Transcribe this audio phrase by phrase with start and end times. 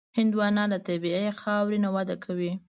[0.17, 2.51] هندوانه له طبیعي خاورې نه وده کوي.